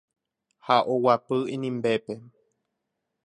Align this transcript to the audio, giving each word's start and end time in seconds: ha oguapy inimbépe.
ha 0.65 0.77
oguapy 0.93 1.39
inimbépe. 1.55 2.13